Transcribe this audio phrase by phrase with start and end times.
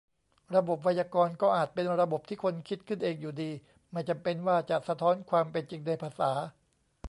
[0.55, 3.51] ระบบไวยากรณ์ ก็อาจเป็นระบบที่คนคิดขึ้นเองอยู่ดี
[3.91, 6.31] ไม่จำเป็นว่าจะสะท้อนความเป็นจริงในภาษา